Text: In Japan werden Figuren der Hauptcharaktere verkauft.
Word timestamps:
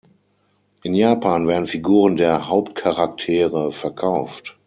In 0.81 0.95
Japan 0.95 1.47
werden 1.47 1.67
Figuren 1.67 2.15
der 2.15 2.47
Hauptcharaktere 2.49 3.71
verkauft. 3.71 4.57